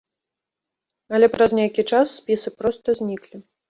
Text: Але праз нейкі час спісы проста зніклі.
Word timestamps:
Але 1.19 1.27
праз 1.35 1.49
нейкі 1.61 1.87
час 1.95 2.07
спісы 2.23 2.49
проста 2.59 2.87
зніклі. 3.03 3.37